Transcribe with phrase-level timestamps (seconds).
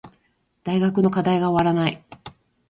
[0.63, 2.03] 大学の課題が終わらない